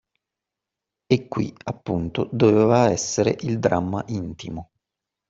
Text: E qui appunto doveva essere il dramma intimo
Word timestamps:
E 1.05 1.27
qui 1.27 1.53
appunto 1.65 2.27
doveva 2.31 2.89
essere 2.89 3.35
il 3.41 3.59
dramma 3.59 4.03
intimo 4.07 4.71